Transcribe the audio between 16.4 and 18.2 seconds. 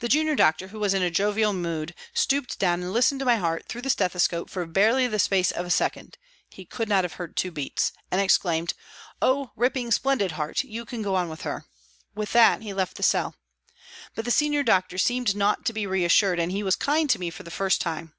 and he was kind to me for the first time.